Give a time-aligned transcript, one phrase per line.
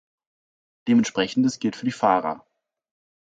[0.87, 2.43] Dementsprechendes gilt für die Fahrer.